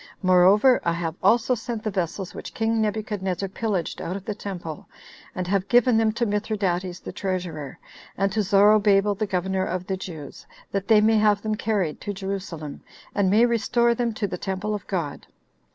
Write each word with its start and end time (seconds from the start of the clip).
Moreover, 0.23 0.81
I 0.83 0.93
have 0.93 1.13
also 1.21 1.53
sent 1.53 1.83
the 1.83 1.91
vessels 1.91 2.33
which 2.33 2.55
king 2.55 2.81
Nebuchadnezzar 2.81 3.49
pillaged 3.49 4.01
out 4.01 4.15
of 4.15 4.25
the 4.25 4.33
temple, 4.33 4.87
and 5.35 5.45
have 5.45 5.67
given 5.67 5.95
them 5.97 6.11
to 6.13 6.25
Mithridates 6.25 6.99
the 6.99 7.11
treasurer, 7.11 7.77
and 8.17 8.31
to 8.31 8.41
Zorobabel 8.41 9.13
the 9.13 9.27
governor 9.27 9.63
of 9.63 9.85
the 9.85 9.97
Jews, 9.97 10.47
that 10.71 10.87
they 10.87 11.01
may 11.01 11.19
have 11.19 11.43
them 11.43 11.53
carried 11.53 12.01
to 12.01 12.13
Jerusalem, 12.15 12.81
and 13.13 13.29
may 13.29 13.45
restore 13.45 13.93
them 13.93 14.11
to 14.15 14.25
the 14.25 14.39
temple 14.39 14.73
of 14.73 14.87
God. 14.87 15.27